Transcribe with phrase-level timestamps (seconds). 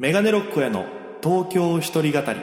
[0.00, 0.86] メガネロックへの
[1.22, 2.40] 東京一人語り。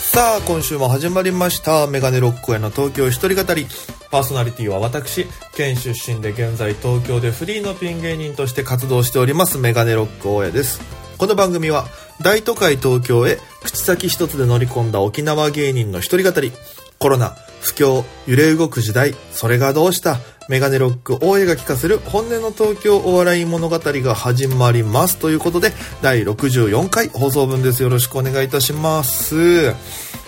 [0.00, 1.86] さあ今週も始まりました。
[1.86, 3.66] メガネロックへの東京一人語り。
[4.10, 10.80] パーソナリティは私県出身で現在東京でフリーのピン芸人として活動しておりますメガネロック大江です。
[11.18, 11.86] この番組は
[12.24, 16.52] 大都会東京へ口先一つで乗り込んだ沖縄芸人の一人語り。
[16.98, 20.16] コロナ不況揺れ動く時代それがどうした？
[20.48, 29.74] メガネロック大江が聞かせる本音の東京お笑い物語が始まりますということで第64回放送分ですよろしくお願いいたします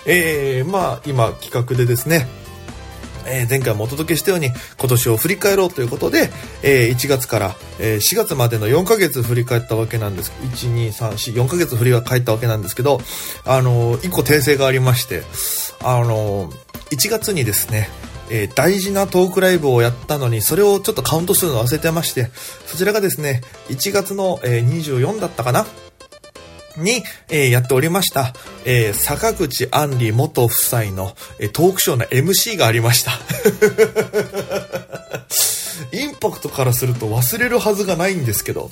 [0.05, 2.27] えー、まあ今企画でですね
[3.27, 6.29] えー、前回もお届けしたように今年を振り返ろうということで、
[6.63, 12.99] えー、1月から、えー、4月までの4ヶ月振り返ったわけなんです1、2、3、4、4ヶ月振り返ったわけなんですけど、
[13.45, 15.23] あの1個訂正がありまして、
[15.83, 16.49] あの
[16.91, 17.89] 1月にですね、
[18.29, 22.29] えー、大事なトークライブをやったのに、それをちょっとカウントするの忘れてまして、
[22.65, 25.65] そちらがですね、1月の、えー、24だったかな
[26.77, 28.33] に、えー、やっておりました、
[28.65, 33.11] えー、坂口杏里元夫妻の、え、トークショーの MC がありました。
[35.91, 38.71] インパクトからすると忘れるはずがないんですけど、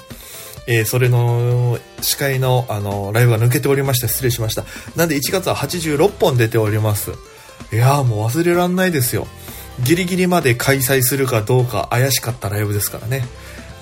[0.67, 4.65] えー、それの司会のあのライブが抜けておりまして失礼しました。
[4.95, 7.11] なんで1月は86本出ております。
[7.71, 9.27] いやーもう忘れらんないですよ。
[9.83, 13.25] ギリギリまで開催するかどうか怪しかったライブですからね。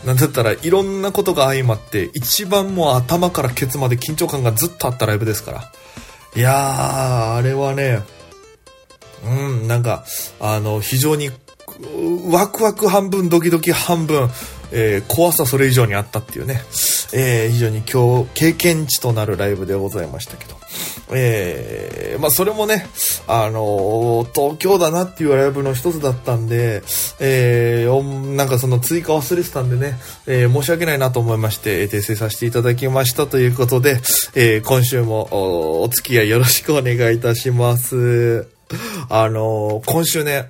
[0.05, 5.71] なんだったらいろんなことが相まって一番もう頭からケツまで緊張感がずっとあったライブですから。
[6.35, 8.01] いやー、あれはね、
[9.25, 10.03] うん、なんか、
[10.39, 11.29] あの、非常に
[12.29, 14.29] ワクワク半分、ドキドキ半分、
[14.71, 16.61] えー、怖さそれ以上にあったっていうね、
[17.15, 20.55] えー、非常に今日経験値となるライブでございましたけど、
[21.13, 22.87] えー、まあそれもね、
[23.27, 26.81] あの東京だなっていうライブの一つだったんで、
[27.19, 34.01] えー、なんかその追加忘れてたんでね、えー、申し訳ないなと思いまして、訂正させていただきましたということで、
[34.33, 38.47] えー、今週もお付き合いよろしくお願いいたします。
[39.09, 40.49] あの今週ね、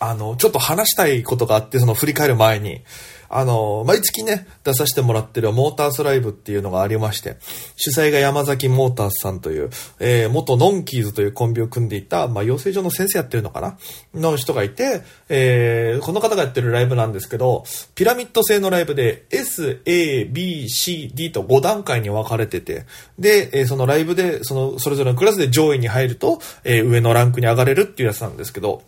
[0.00, 2.80] あの、ちょっと話したいことがあって、その振り返る前に、
[3.32, 7.36] あの、毎月ね、出させてもらってるモータースライブっていうのがありまして、
[7.76, 9.70] 主催が山崎モータースさんという、
[10.00, 13.78] えー、元ノンキーズというコンビを組んでいた、まあ、養成所の先生やってるのかな
[14.14, 17.62] の人がいて、えー、この方がやってるライブなんですけど、
[17.94, 22.84] ピラミッド製のライブで S, A, B, C, D と5段階に分かれてて、
[23.16, 28.82] で、えー、そのライブで、その、それぞれのクラスで上位に入ると、えー、上のランクに上がれるっていうやつなんですけど、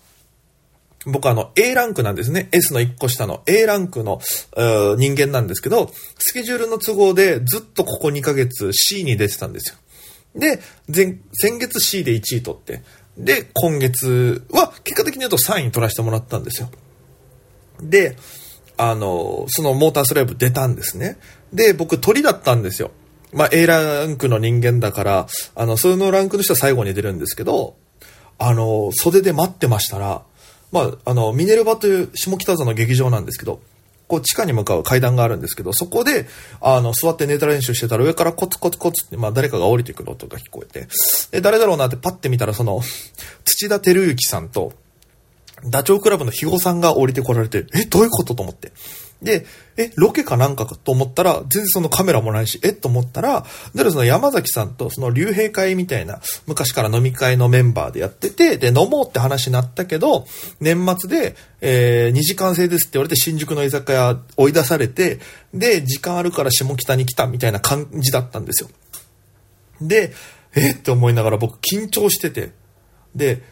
[1.07, 2.49] 僕あの A ランクなんですね。
[2.53, 4.21] S の1個下の A ランクの
[4.97, 9.79] 人間なんですけど、スケジュールの都合でずっとここ2ヶ月 C に出てたんですよ。
[10.35, 12.83] で、前、先月 C で1位取って、
[13.19, 16.71] で、今月は結果的に言うと3位取らせてもらったんですよ。
[17.83, 18.17] で、
[18.77, 21.19] あの、そのモータースライブ出たんですね。
[21.53, 22.91] で、僕鳥だったんですよ。
[23.33, 27.77] まあ A ランクの人間だから、あの、そのランクの人は最後に出るんですけど、
[28.39, 30.23] あの、袖で待ってましたら、
[30.73, 33.61] まあ、あの、ミネルバという下北沢の劇場なんですけど、
[34.09, 36.27] こう地下に向かう階段があるんですけど、そこで、
[36.61, 40.89] あの、座ってネタ練習してたら上からコツコツコツって、まあ誰かが降りてくる音が聞こえて、
[41.31, 42.83] で、誰だろうなってパッて見たらその、
[43.45, 44.73] 土田照之さんと、
[45.65, 48.35] ダチョウ倶楽部の肥後さんが降りてこられて、え、どういうこと？
[48.35, 48.73] と思って。
[49.23, 49.47] で、
[49.77, 60.27] え、ロケかなんかかと思ったら、全然そのカメラもないし、えと思ったら、だその山崎さんとその竜兵会みたいな、昔から飲み会のメンバーでやってて、で、飲もうって話になったけど、
[60.61, 65.21] 年末で、えー、2時間制ですって言われて新宿の居酒屋追い出されて、
[65.55, 68.71] で、時間あるから下北に来たみたいな感じだったんですよ。
[69.81, 70.13] で、
[70.55, 72.53] えって思いながら僕緊張してて、
[73.15, 73.43] で、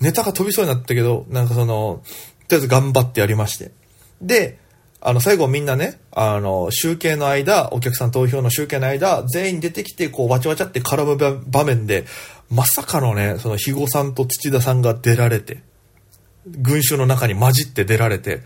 [0.00, 2.02] ネタが飛びそうになったけど、なんかその、
[2.48, 3.72] とりあえず頑張ってやりまして。
[4.20, 4.58] で、
[5.04, 12.04] あの、最後みんなね、あの、集計の間、お客さん投票の集計の間、全員出てきて、こう、わちゃわちゃって絡む場面で、
[12.50, 15.62] まさかのね、その、肥後さんと土田さんが出られて、
[16.46, 18.42] 群衆の中に混じって出られて、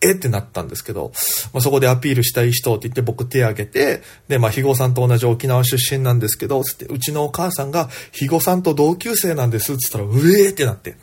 [0.00, 1.12] えってなったんですけど、
[1.52, 10.96] まあ、そこでアピールしたい人って言って僕手挙げて、で、まあ、肥後さんと同じ沖縄出身なんですけど、つって、うちのお母さんが、肥後さんと同級生なんです、つったら、うえーってなって。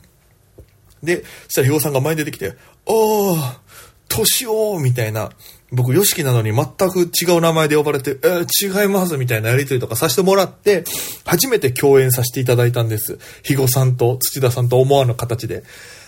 [1.03, 2.53] で、そしたら肥後さんが前に出てきて、
[2.85, 3.57] おー、
[4.07, 5.29] 年をみたいな、
[5.71, 10.85] 僕、ヨシキなのに全く違う名前で呼ばれて、えー、違いますみたいなやりとりとかさせてもらって、
[11.25, 13.17] 初めて共演させていただいたんです。
[13.43, 15.63] 肥後さんと土田さんと思わぬ形で。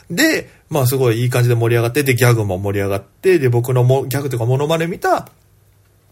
[0.10, 5.30] で、まあすごいいい感じで盛り上がって、で、ギャグも盛り上がって、で、僕のもギャグというかモノマネ見た、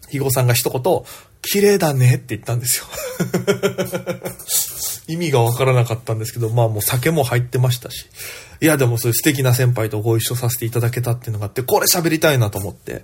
[0.02, 1.02] 肥後さんが一言、
[1.42, 2.86] 綺麗だねって言ったんですよ。
[5.08, 8.06] 意味がわからなかったんですけど、まあもう酒も入ってましたし。
[8.60, 13.02] いや、でもそういう素敵な先輩とご一緒させていただけたっていうのがあって、これ喋りたいなと思って、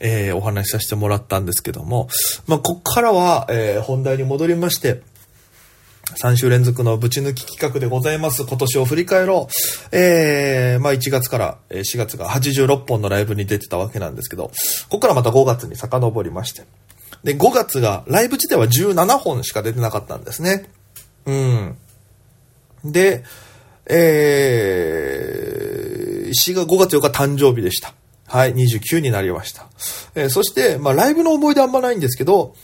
[0.00, 2.08] えー、お話しさせてもらったんですけども、
[2.46, 5.02] まあ、こっからは、えー、本題に戻りまして、
[6.16, 8.44] 3週連続のぶち抜き企画でございます。
[8.44, 9.96] 今年を振り返ろう。
[9.96, 14.52] えー、まあ1月から4月が86本のライブに出てたわけなんですけど、こ
[14.88, 16.64] こからまた5月に遡りまして。
[17.24, 20.70] で、5月が、ライブ自体は17本しか出てなかったんですね。
[21.28, 21.76] うん。
[22.84, 23.22] で、
[23.86, 27.94] えー、4月5月4日誕生日でした。
[28.26, 29.68] はい、29になりました。
[30.14, 32.54] えー、そして、まあライブの思い出あんまないんですけど、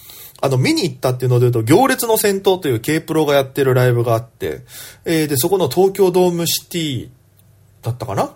[0.40, 4.62] あの、見に行ったっていうので言うと、行列の戦闘という K プロがやってるライブがあって、
[5.04, 7.08] えー、で、そこの東京ドームシティ
[7.82, 8.34] だったかな？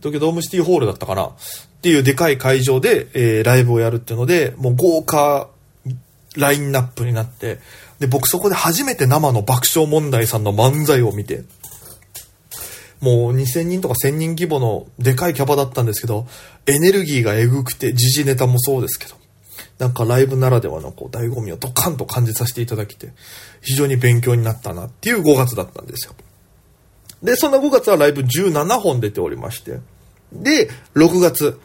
[0.00, 1.26] 東京ドームシティホールだったかな？
[1.26, 1.32] っ
[1.82, 5.48] ていうでかい会場で、えー、ライブをやるっていうので、もう豪華
[6.36, 7.58] ラインナップになって、
[7.98, 11.44] で、僕そこで初めて生の爆笑問題さんの漫才を見て、
[13.00, 16.26] もう2000人とか1000人規模のでかいキャバだったんですけど、
[16.66, 19.14] エネルギーがエグくて、時事ネタもそうですけど、
[19.78, 23.12] なんかライブならではのこう醍醐味をドカンと感じさせていただきて、
[23.60, 26.14] 非常に勉強になったなっていう5月だったんですよ。
[27.22, 29.80] で、そんな5月はライブ17本出ておりまして、
[30.32, 31.60] で、6月。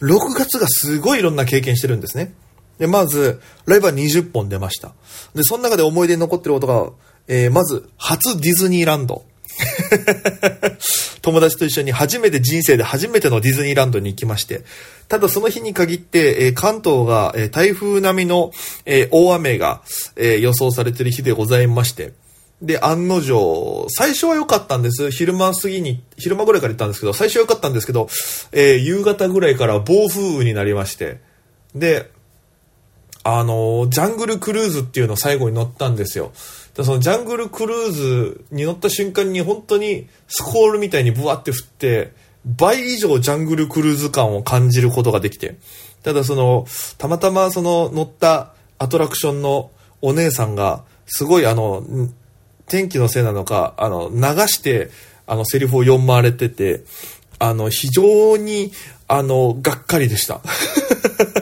[0.00, 2.34] 6月がすごいいろんな経験してるんですね。
[2.78, 4.92] で、まず、ライブは20本出ました。
[5.34, 6.90] で、その中で思い出に残ってることが、
[7.28, 9.24] えー、まず、初ディズニーランド。
[11.22, 14.64] 友達と一緒に初めて人生で初めてのディズニーランドに行きまして、
[15.08, 18.52] ただその日に限って、えー、関東が、えー、台風並みの、
[18.84, 19.82] えー、大雨が、
[20.16, 22.12] え予想されてる日でございまして、
[22.62, 25.10] で、案の定、最初は良かったんです。
[25.10, 28.08] 昼間過ぎに、昼間ぐらいから行ったんですけど、最初は良かったんですけど、
[28.52, 31.18] え夕方ぐらいから暴風雨になりまして、
[31.74, 32.10] で、
[33.24, 36.32] あのジャングルクルーズっていうのを最後に乗ったんですよ。
[36.34, 42.12] そのジャングルクルーズに乗った瞬間に本当にスコールみたいにブワって振って、
[42.44, 45.56] 倍以上ジャングルクルーズ感を感じることができて。
[46.02, 46.66] ただその、
[46.98, 49.70] たまたまその乗ったアトラクションの
[50.02, 51.82] お姉さんが、すごいあの、
[52.66, 54.90] 天気のせいなのか、あの、流して、
[55.26, 56.82] あの、セリフを読まれてて、
[57.38, 58.72] あの、非常に、
[59.08, 60.40] あの、がっかりでした。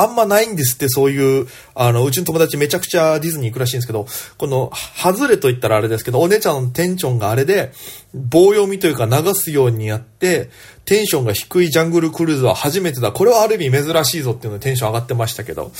[0.00, 4.06] あんまないんですって、そういう、あの、うちの友達めちゃくちゃディズニー行くらしいんですけど、
[4.38, 7.72] この、外れと言ったらあれですけど、お姉ちゃんのテンションがあれで、
[8.14, 10.50] 棒読みというか流すようにやって、
[10.84, 13.12] テンションが低いジャングルクルーズは初めてだ。
[13.12, 15.70] これはある意味珍しいぞっていうのでテンション上がってましたけど、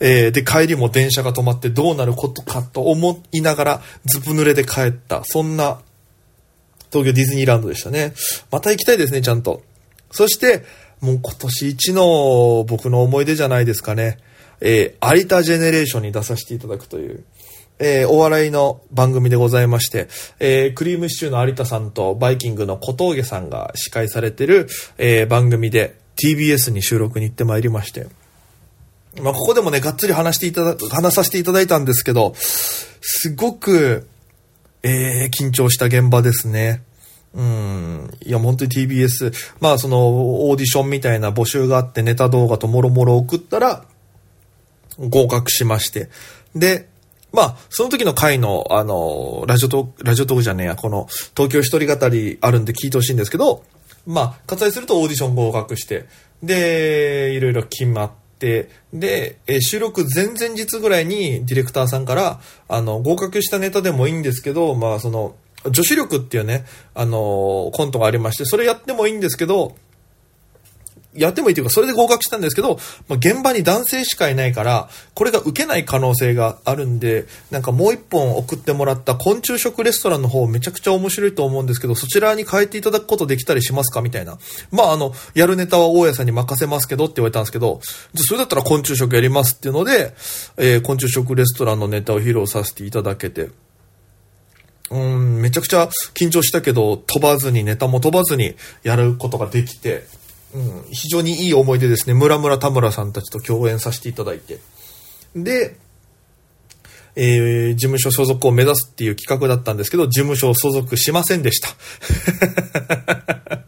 [0.00, 5.22] えー、で、帰りも電車が止まってどうなることかと思いながら、ずぶ濡れで帰った。
[5.24, 5.80] そんな、
[6.90, 8.14] 東京ディズニーランドでしたね。
[8.50, 9.62] また行きたいですね、ちゃんと。
[10.10, 10.64] そして、
[11.00, 14.18] もう今年一の僕の思い出じゃないですかね。
[14.60, 17.24] えー、有田ジェネレーションに出させていただくという、
[17.78, 20.08] えー、お笑いの番組でございまして、
[20.38, 24.68] えー、クリームシチューの有田さんとバイキングの小峠さんが司会されてる、
[24.98, 28.06] えー、番組で TBS に収録に行ってまいりまして、
[29.22, 34.06] まあ、ここでもね、がっつり話していただ、話させていただいたんですけど、すごく、
[34.82, 36.82] えー、緊張した現場ですね。
[37.34, 38.10] うん。
[38.24, 43.84] いや、本当に TBS、まあ、その、オーディションみたいな募集があって、ネタ動画ともろもろ送ったら、
[44.98, 46.08] 合格しまして。
[46.54, 46.88] で、
[47.32, 53.62] まあ、その時の回の、あの、ラジオトークラジオトークじゃねえや、この、東京一人語りあるんで聞いてほしいんですけど、
[54.06, 56.06] まあ、割愛するとオーディション合格して、
[56.42, 65.36] で、いろいろ決まって、で、え収録前々日ぐらいにディレクターさんから、あの、合格したネタでもいいんですけど、まあ、その、
[65.68, 66.64] 女子力っていうね、
[66.94, 69.74] あのー、コントがありまして、それやってもいいんですけど、
[71.12, 84.02] やってもいいというか、それで合格したんですけど、まあ、現場に男性しかいないから、これが受けない可能性があるんで、なんかもう一本送ってもらった昆虫食レストランの方めちゃくちゃ面白いと思うんですけど、そちらに変えていただくことできたりしますか？
[84.02, 84.38] みたいな。
[84.70, 87.80] まあ、あの、やるネタは大家さんに任せますけどって言われたんですけど、
[88.14, 90.14] じゃそれだったら昆虫食やりますっていうので、
[90.58, 93.48] えー、昆虫食レストランのネタを披露させていただけて、
[94.90, 100.04] うん、めちゃくちゃ緊張したけど、飛ばずに、ネタも飛ばずにやることができて、
[100.52, 102.14] うん、非常にいい思い出ですね。
[102.14, 104.58] 村村田村さんたちと共演させていただいて。
[105.36, 105.76] で、
[107.14, 111.68] えー、事務所所属を目指すっていう企画だったんですけど、事務所所属しませんでした。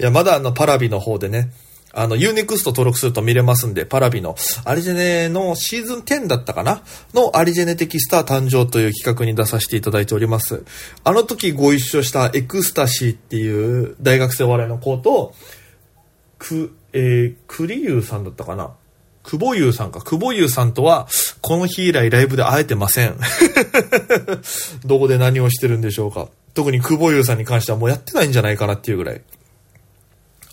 [0.00, 1.52] いや、まだあの、パラビの方でね、
[1.94, 4.34] あの、Unext 登録すると見れますんで、パラビの
[4.64, 6.82] アリジェネのシーズン10だったかな？
[7.12, 10.64] のアリジェネ的スター誕生という企画に出させていただいております。
[11.04, 15.34] あの時ご一緒したエクスタシーっていう大学生笑いの子と、
[16.38, 18.72] く、えー、栗優さんだったかな？
[19.22, 20.00] 久保優さんか。
[20.00, 21.06] 久保優さんとは、
[21.42, 23.16] この日以来ライブで会えてません。
[24.84, 26.28] どこで何をしてるんでしょうか。
[26.54, 29.22] 特に久保優さんに関してはもうやってないんじゃないかなっていうぐらい。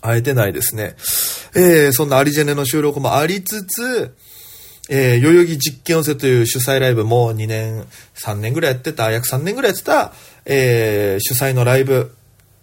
[0.00, 0.94] 会えてないですね。
[1.54, 4.14] えー、そんなアリジェネの収録もありつつ、
[4.88, 10.12] えー、代々木実験寄せという主催ライブも2年、3年ぐらいやってた、約3年ぐらいやってた、
[10.44, 12.14] えー、主催のライブ、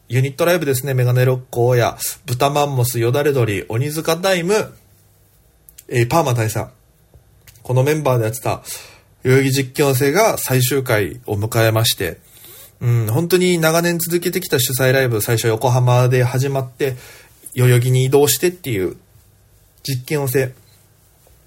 [0.10, 4.74] ユニットライブですね、メガネロッコーや、豚マンモス、よだれ鳥、鬼塚タイム、
[5.90, 6.68] えー、パーマ大佐。
[7.64, 8.62] このメンバーでやってた、
[9.24, 12.20] 代々木実験寄せが最終回を迎えまして、
[12.80, 16.96] うん、本当に長年続けてきた主催ライブ、最初横浜で始まって、
[17.58, 18.98] 代々木に移動してっていう
[19.82, 20.54] 実験をせ、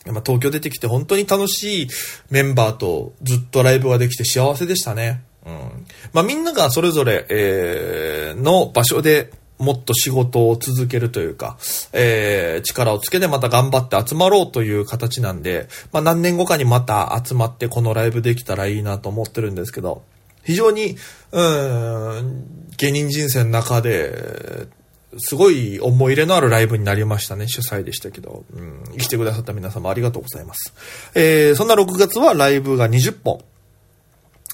[0.07, 1.89] ま東京出てきて本当に楽しい
[2.31, 5.23] メンバーとずっとライブができて幸せでしたね。
[5.47, 5.87] うん。
[6.13, 11.59] まあ、みんながそれぞれ、えー、の場所でもっと仕事を続けるというか、
[11.93, 20.03] えー、力をつけてまた頑張って集まろうという形なんで、まあ、何年後かにまた集まってこのライブできたらいいなと思ってるんですけど、
[20.43, 20.97] 非常に、
[21.31, 24.67] うん、芸人人生の中で、
[25.19, 27.49] すごい思い入れのあるライブになりましたね。
[27.49, 28.45] 主催でしたけど。
[28.53, 30.73] うん、来てくださった皆様ありがとうございます。
[31.15, 33.43] えー、そんな6月はライブが20本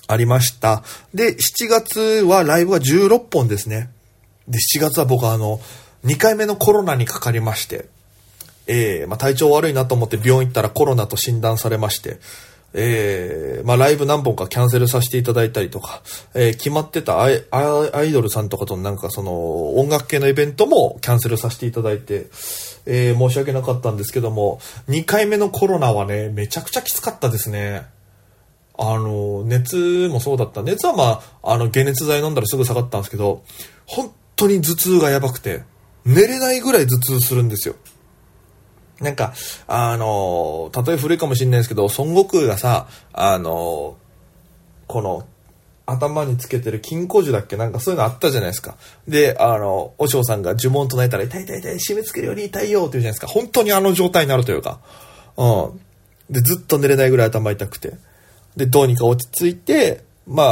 [0.09, 0.83] ありました。
[1.13, 3.91] で、7月はライブが16本ですね。
[4.49, 5.61] で、7月は僕はあの、
[6.05, 7.87] 2回目のコロナにかかりまして、
[8.67, 12.19] えー、まあ、体調悪いなと思って病院行ったらコロナと診断されまして、
[12.79, 16.03] えー、まあ、ライブ何本かキャンセルさせていただいたりとか、
[16.35, 22.27] えー、決まってたアイアイドルさんとかとなんかその音楽系のイベントもキャンセルさせていただいて、
[22.85, 27.87] えー、申し訳なかったんですけども、2回目のコロナはね、めちゃくちゃきつかったですね。
[28.79, 30.63] あの、熱もそうだった。
[30.63, 33.43] 熱はまあ、あの、解熱剤飲んだらすぐ下がったんですけど、
[33.87, 35.63] 本当に頭痛がやばくて、
[36.05, 37.75] 寝れないぐらい頭痛するんですよ。
[39.01, 39.35] なんか、
[39.67, 43.97] あの、例え古いかもしれないですけど、孫悟空がさ、あの、
[44.87, 45.27] この、
[45.87, 48.77] 頭につけてる金庫樹だっけなんかそういうのあったじゃないですか。
[49.07, 53.29] で、あの、お嬢さんが呪文唱えたら、痛い痛い痛い、締め付けるように痛いよって言うじゃないですか。
[53.29, 54.81] 本当にあの状態になるというか。
[55.37, 55.81] うん。
[56.29, 57.95] で、ずっと寝れないぐらい頭痛くて。
[58.57, 60.43] で、どうにか落ち着いて、ま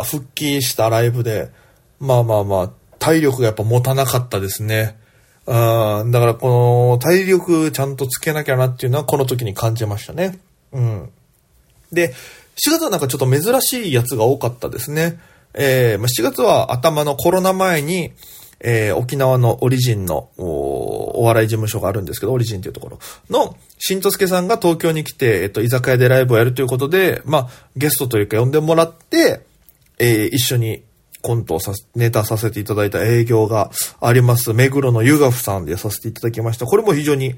[0.00, 1.50] あ、復帰したライブで、
[2.00, 4.96] まあまあまあ、体力がやっぱ持たなかったですね。
[5.46, 10.38] うん、だからこの体力ちゃんとつけなきゃなっていうのはこの時に感じましたね。
[10.72, 11.10] うん。
[11.92, 12.14] で、
[12.56, 15.18] 4月はなんかちょっと珍しいやつが多かったですね。
[15.54, 18.12] えー、まあ、4月は頭のコロナ前に、
[18.60, 22.98] えー、沖縄のオリジンのお笑い事務所があるんですけど、オリジンっていうところ
[23.28, 29.44] の、しんとすけさんが東京に来て、えっと、居酒屋でライブをやるということで、まあ、ゲストというか呼んでもらって、
[29.98, 30.82] えー、一緒に
[31.24, 33.70] コントをさ、ネタさせていただいた営業が
[34.02, 34.52] あります。
[34.52, 36.66] 目黒のユガフさんでさせていただきました。
[36.66, 37.34] これも非常に、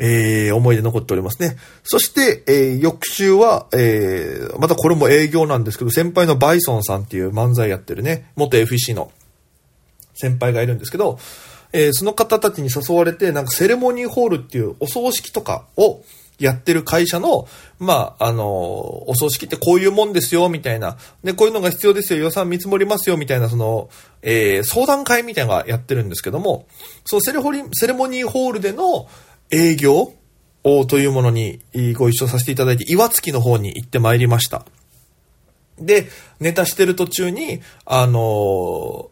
[0.00, 1.56] えー、思い出残っておりますね。
[1.84, 9.12] そして、えー、翌週は、えー、またこれも営業なんですけど、先輩のバイソンさんっていう漫才やってるね、元 FEC の
[10.14, 11.20] 先輩がいるんですけど、
[11.72, 16.02] えー、その方たちに誘われて、なんかセレモニーホールっていうお葬式とかを、
[16.38, 17.46] やってる会社の、
[17.78, 18.46] まあ、あの、
[19.08, 20.96] お葬式ってこういうもんですよ、みたいな。
[21.22, 23.88] で、こういうのが必要ですよ、予算見積もりますよ、みたいな、その、
[24.22, 26.66] えー、相談会みたいなのがやってるんですけども、
[27.04, 29.08] そのセレホリ、セレモニーホールでの
[29.50, 30.14] 営業
[30.64, 31.60] をというものに
[31.94, 34.64] ご一緒させていただいて、岩槻の方に行ってまいりました。
[35.78, 36.08] で、
[36.40, 39.10] ネタしてる途中に、あの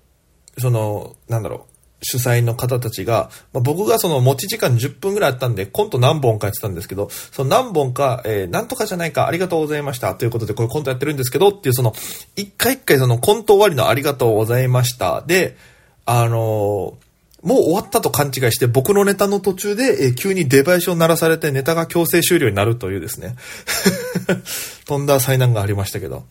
[0.59, 1.70] その、なんだろう、
[2.03, 10.15] 主催の方たちが、まあ、僕がその持ち時間10分ぐらいあったんで、コント何本かやってたんですけど、その何本か、えー、なんとかじゃないか、ありがとうございました。
[10.15, 11.95] ということで、こういうコントやってるんですけど、っていうその、
[12.37, 15.23] 一回一回そのコント終わりのありがとうございました。
[15.27, 15.57] で、
[16.07, 17.10] あのー
[17.43, 23.37] もう終わったと勘違いして僕のネタの途中で、え、急に出囃子を鳴らされてネタが強制終了になるというですね。
[24.87, 26.25] 飛んだ災難がありましたけど。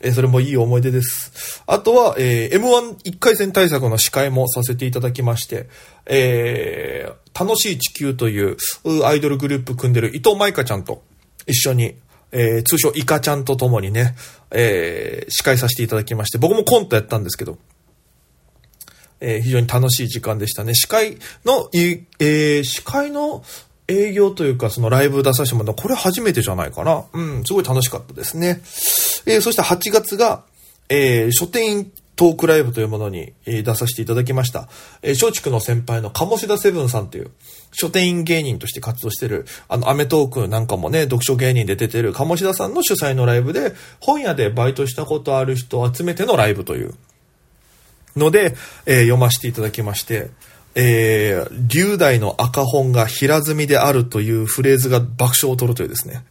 [0.00, 1.62] え、それもいい思い出です。
[1.66, 5.68] あとは、えー、M11 回戦対策の司会もさせていただきまして、
[6.06, 8.56] えー、楽しい地球という
[9.04, 11.02] アイドルグループ組んでる伊藤舞香ちゃんと
[11.46, 11.94] 一緒に、
[12.32, 14.14] えー、通称イカちゃんと共にね、
[14.50, 17.58] えー、司会させていただきまして、僕もコントやったんですけど、
[19.24, 20.74] えー、非常に楽しい時間でしたね。
[20.74, 23.42] 司会の、えー、司会の
[23.88, 27.04] 営業というか、そのライブ出させてもらったこれ初めてじゃないかな。
[27.12, 28.60] うん、すごい楽しかったですね。
[29.26, 30.44] えー、そして8月が、
[30.90, 34.68] えー、書店員トークライブというものに、えー、出させていただきました。
[35.02, 37.30] えー、松竹の先輩の鴨志田セブンさんという、
[37.72, 46.94] 書店員芸人として活動してる、あの、アメトークなんかもね、読書芸人で出てる鴨志田さんの主催のライブで、本屋でバイトしたことある人を集めてのライブという、
[48.16, 48.54] ので、
[48.86, 50.30] えー、読ませていただきまして、
[50.76, 56.24] えー、龍大の赤本が平積みであるというフレーズが爆笑を取るというですね。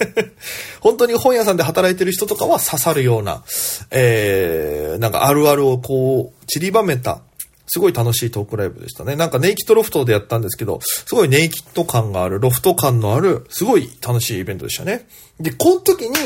[0.80, 3.42] 本当に本屋さんで働いてる人とかは刺さるような、
[3.90, 7.22] えー、なんかあるあるをこう、散りばめた、
[7.68, 9.16] すごい楽しいトークライブでしたね。
[9.16, 15.06] なんかネイキッドロフトでやったんですけど、すごいネイキッド感がある、ロフト感のある、すごい楽しいイベントでしたね。
[15.38, 16.16] で、この時に、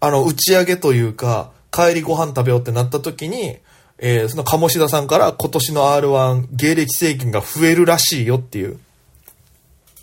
[0.00, 3.58] あの、打ち上げというか、帰りご飯食べようってなった時に、
[3.98, 8.78] えー、その鴨志田さんから今年の R1 芸歴制限が増えるらしいよっていう。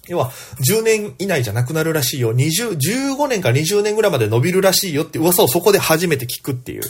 [0.07, 2.33] 要は、10年以内じゃなくなるらしいよ。
[2.33, 6.81] 20、15年から20年ぐらいまで伸びるらしいよって噂をそこで初めて聞くっていう。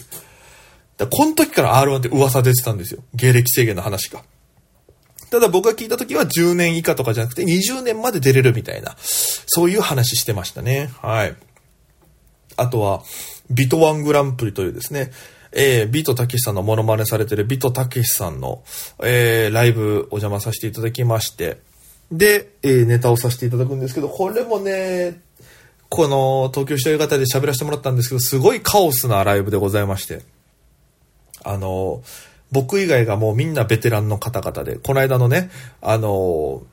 [0.98, 3.04] だこの時から R1 って噂出てたんですよ。
[3.14, 4.24] 芸歴制限の話が。
[5.30, 10.90] ただ僕が聞いた時は10年以下とかじゃなくて20年まで出れるみたいな、そういう話してましたね。
[11.02, 11.36] はい。
[12.56, 13.04] あとは、
[13.50, 15.12] ビトワングランプリというですね、
[15.56, 18.64] えー、ビートたけしさんのモノマネされてるビートたけしさんの、
[19.04, 21.60] えー、ライブお邪魔させていただきまして、
[22.12, 25.22] で、えー、ネタをさせていただくんですけど、これもね、
[25.90, 30.22] この東京一人語で喋らせてもらったんですけど、すごいカオスなライブでございまして、
[31.44, 32.02] あの、
[32.52, 35.50] 僕以外がもうみんなベテランの方々で、この間のね、
[35.82, 36.64] あの、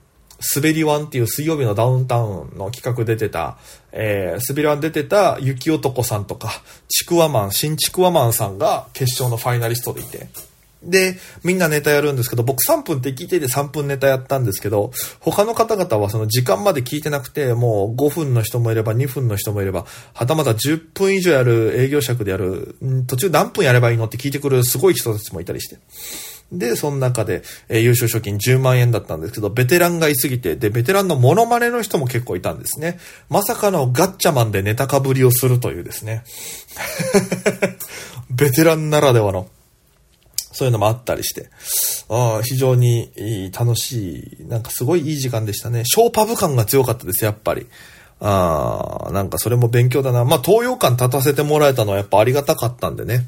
[0.55, 3.59] 滑りワンっていう水曜日のダウンタウンの企画出てた、
[3.93, 6.51] えー、滑りワン出てた雪男さんとか、
[6.89, 10.29] ちくわマン、新ちくわマンさんが決勝のファイナリストでいて、
[10.83, 25.79] で、みんなネタやるんですけど、僕3分って聞いてて3分ネタやったんですけど、他の方々はその時間まで聞いてなくて、もう5分の人もいれば2分の人もいれば、はたまた10分以上やる営業尺でやる、途中何分やればいいのって聞いてくるすごい人たちもいたりして。
[26.53, 32.99] で、その中で、えー、優勝賞金10万円だったんですけど、ベテランがいすぎて、で、ベテランのモノマネの人も結構いたんですね。
[33.29, 36.25] まさかのガッチャマンでネタかぶりをするというですね。
[38.31, 39.49] ベテランならではの、
[40.53, 41.51] そういうのもあったりして、
[42.09, 45.85] あ非常に楽しい、なんかすごいいい時間でしたね。
[45.85, 47.67] ショーパブ感が強かったです、やっぱり。
[48.23, 50.25] あなんかそれも勉強だな。
[50.25, 53.27] まあ、東洋館立たせてもらえたのはやっぱありがたかったんでね。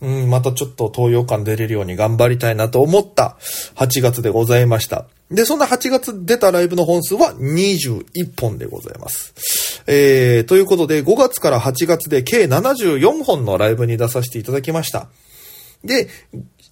[0.00, 3.36] うん、またちょっと東洋館出れるように頑張りたいなと思った
[3.74, 5.06] 8月でございました。
[5.30, 9.82] で、そんな8月出たライブの本数は21本でございます。
[9.86, 15.08] えー、ということで5月から8月で計74本のライブに出させていただきました。
[15.84, 16.08] で、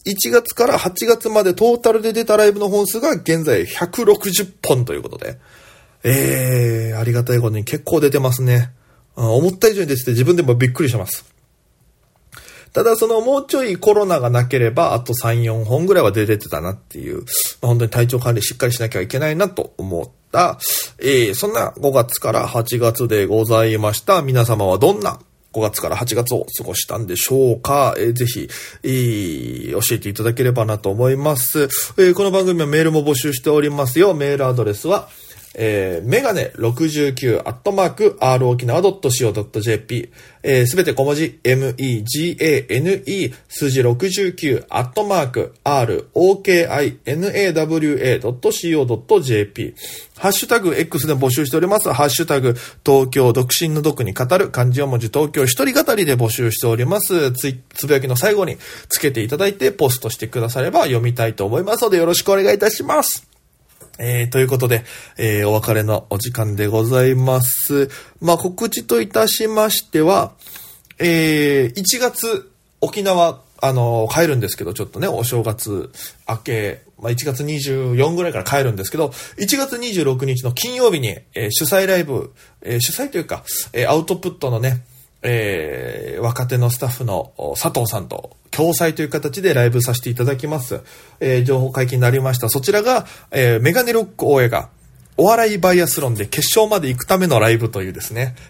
[0.07, 5.39] 1月から8月までトータルで出たライブの本数が現在160本ということで、
[6.05, 8.71] えー、ありがたいことに結構出てますね。
[9.17, 11.36] 思った以上に出てて自分でもびっくりします。
[12.77, 17.23] ただそのもうちょいコロナがなければあと3、4本ぐらいは出てたなっていう、ま
[17.62, 20.59] あ、本当に体調管理しっかりしなきゃいけないなと思った、
[20.99, 24.21] えー、そんな5月から8月でございました。
[24.21, 25.19] 皆様はどんな
[25.55, 28.47] 5月から8月を過ごしたんでしょうか、えー、ぜひ、
[28.83, 34.12] えー、教えていただければなと思います、えー、この番組はメールも募集しておりますよ。
[34.12, 35.09] メールアドレスは、
[35.59, 40.12] えー、メガネ69アットマーク r 沖縄 .co.jp
[40.49, 47.35] えー、すべて小文字 megane 数字69アットマーク r okinawa.co.jp
[50.19, 51.92] ハッシュタグ X で募集しております。
[51.92, 57.33] ハッシュタグ東京独身の独に語る漢字4文字東京一人語りで募集しております。
[57.33, 58.57] つつぶやきの最後に
[58.88, 63.36] つけていただいてポストしてくだされば読みたいと思いますのでよろしくお願いいたします。
[63.99, 64.85] えー、ということで、
[65.17, 67.89] えー、お別れのお時間でございます。
[68.21, 70.33] まあ、告知といたしましては、
[70.99, 75.91] えー、1月、沖縄、あの、帰るんですけど、ちょっとね、お正月
[76.29, 82.33] 明け、まあ、1月24ぐらいから帰るんですけど、1月26日の金曜日に、えー、主催ライブ、
[82.63, 84.85] えー、主催というか、えー、アウトプットのね、
[85.23, 90.81] えー、若手のスタッフの佐藤さんと共催という形でライブさせていただきます。
[91.21, 92.49] えー、情報解禁になりました。
[92.49, 94.69] そちらが、えー、メガネロック大江が、
[95.19, 98.35] お笑いバイアスロンで決勝まで行くためのライブというですね。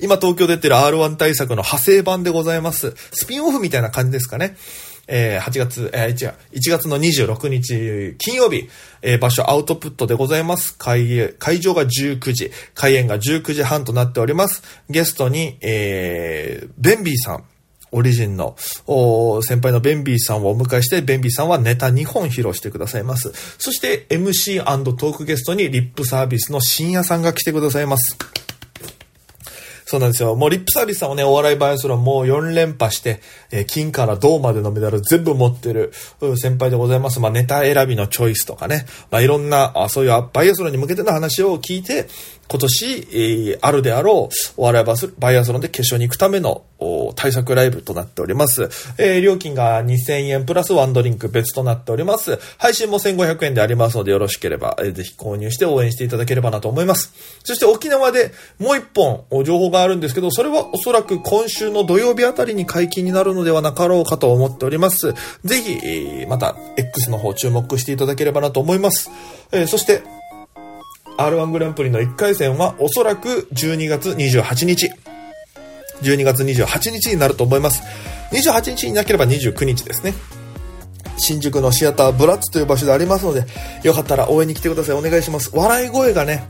[0.00, 2.94] 今東京出てる R1 対策の派生版でございます。
[3.12, 4.56] スピンオフみたいな感じですかね。
[5.06, 8.68] えー、8月、えー、違う、1月の26日金曜日、
[9.02, 10.76] えー、場所アウトプットでございます。
[10.76, 14.62] 会、会場が19時、開演が19時半となっております。
[14.88, 17.44] ゲストに、えー、ベンビーさん、
[17.94, 18.56] オリジンの
[19.42, 23.32] 先輩のベンビーさんをお迎えして、ベンビーさんはネタ2本披露してくださいます。
[23.56, 24.64] そして MC&
[24.96, 28.18] トークゲストにリップサービスの深夜さんが来てくださいます。
[29.86, 30.34] そうなんですよ。
[30.34, 33.20] もうリップサービスさんもね、お笑いバイアスロンもう4連覇して、
[33.50, 35.92] えー、金から銅までのメダル全部持ってる
[36.36, 37.20] 先輩でございます。
[37.20, 42.06] まあネタ選びのチョイスとかね、まあいろんな、あそういうバイアスロンに向けての話を聞いて、
[42.48, 46.64] 今年、えー、あるであろう、お笑いバスバイアスロンで決勝に行くための
[47.16, 48.68] 対策ライブとなっております。
[48.98, 52.38] えー、料金が2000円プラスワンドリンク別となっております。
[52.58, 57.12] 配信も1500円でありますのでよろしければ、えー、ぜひ購入して応援していただければなと思います。
[57.44, 65.14] そして沖縄でもう一本情報があるんですけど、それはおそらく今週の土曜日あたりに解禁になるのではなかろうかと思っております。
[65.44, 69.10] ぜひ、えー、また X の方注目していただければなと思います。
[69.52, 70.02] えー、そして、
[71.18, 74.90] R1 グランプリの1回戦はおそらく12月28日。
[76.02, 77.82] 12月28日になると思います。
[78.32, 80.14] 28日になければ29日ですね。
[81.16, 83.44] 新宿のシアターブラッツという場所でありますので、
[83.82, 84.96] よかったら応援に来てください。
[84.96, 85.50] お願いします。
[85.54, 86.44] 笑い声がね、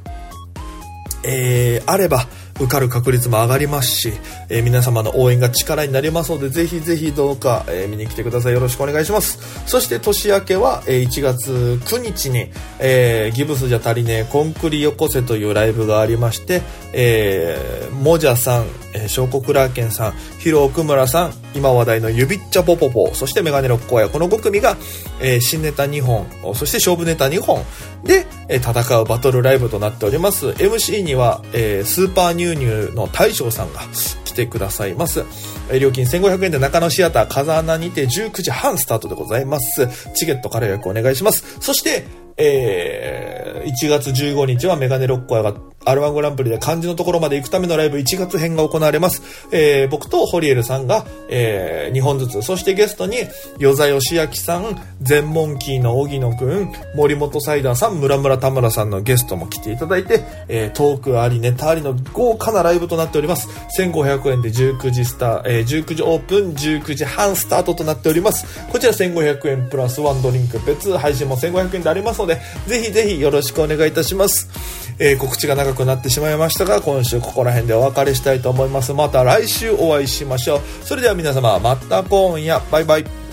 [1.22, 4.12] えー、あれば、受かる確率も上がりますし、
[4.48, 8.52] えー、皆様の応援が力になりますので、ぜひぜひどうか、えー、見に来てください。
[8.52, 9.38] よろしくお願いします。
[9.66, 16.62] そして年明けは、えー、1月9日に、えギブスじゃ足りねえコンクリよこせというライブがありまして、
[16.92, 24.76] えー、もじゃさん、えー、小国ラーケンさん、ヒロ奥村さん、今話題のユビッチャポポポ、そしてメガネロッコア、この5組が、
[25.20, 27.64] えー、新ネタ2本、そして勝負ネタ2本
[28.02, 30.48] で、えー、戦うバトルライブとなっております。
[30.48, 33.80] MC には、えー、スーパーニューニューの大将さんが
[34.24, 35.24] 来てくださいます。
[35.70, 39.88] えー、料金1500円で中野シアター風穴にて19時半スタートでございます。
[40.14, 41.58] チケットから予約お願いします。
[41.60, 42.04] そして、
[42.36, 49.22] えー、1月15日はメガネロッコアが R1 グランプリで漢字のところまで行くためのライブ1月編が行われます。
[49.52, 53.16] えー、僕とホリエルさんが、えー、2本ずつ、そしてゲストに、
[53.58, 63.48] 与座義明さん、全モンキーの荻野くん、森本サイダーさん、村村田村さんのゲストも来ていただいて、えー、トークあり、ネタありの豪華なライブとなっております。
[63.78, 68.66] 1500円で19時スター、えー、19時オープン、19時半スタートとなっております。
[68.70, 74.83] こちら1500円プラスワンドリンク別、配信も1500円でありますので、ぜひぜひよろしくお願いいたします。
[74.98, 78.92] えー、告知が長くなってしまいましたが、今週ここら辺でお別れしたいと思います。
[78.92, 80.60] また来週お会いしましょう。
[80.84, 83.23] それでは皆様、また今夜、バイバイ。